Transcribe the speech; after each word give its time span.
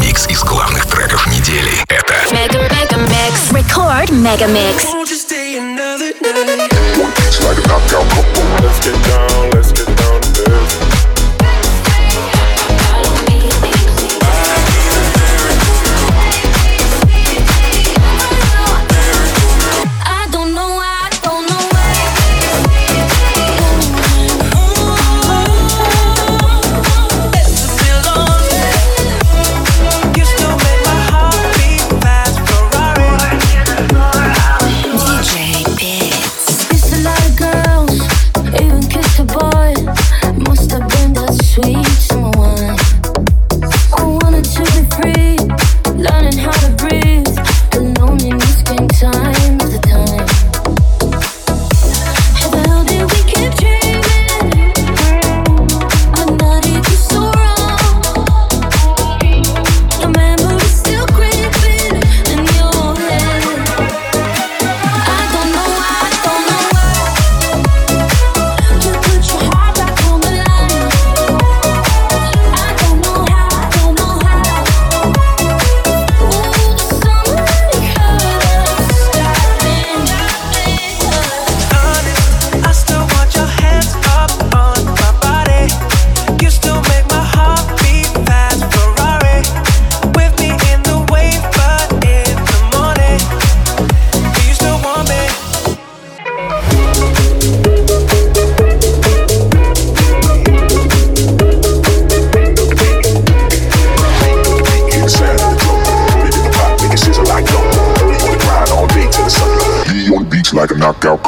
Микс 0.00 0.26
из 0.28 0.42
главных 0.42 0.86
треков 0.86 1.26
недели— 1.26 1.72
это 1.88 2.14
Мега-мега-микс. 2.32 3.52
Рекорд 3.52 4.10
Мега-микс. 4.10 4.86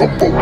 Combo. 0.03 0.42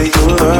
way 0.00 0.06
you 0.06 0.26
love 0.28 0.59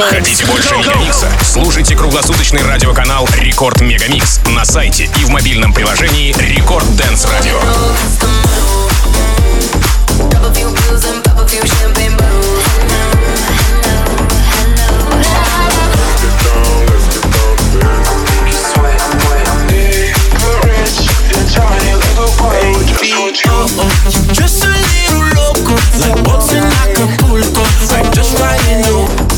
Хотите 0.00 0.44
больше 0.46 0.76
Мегамикса? 0.76 1.28
Слушайте 1.42 1.96
круглосуточный 1.96 2.62
радиоканал 2.62 3.28
Рекорд 3.36 3.80
Мегамикс 3.80 4.40
на 4.46 4.64
сайте 4.64 5.10
и 5.18 5.24
в 5.24 5.30
мобильном 5.30 5.72
приложении 5.72 6.32
Рекорд 6.34 6.84
Дэнс 6.96 7.26
Радио. 7.26 7.58
Just 24.32 24.64
a 24.64 24.68
little 24.68 25.24
loco, 25.34 25.74
like 25.98 26.22
boats 26.22 26.52
in 26.52 26.62
Acapulco. 26.62 27.62
I'm 27.94 28.12
just 28.12 28.36
trying 28.36 28.84
to. 28.84 29.37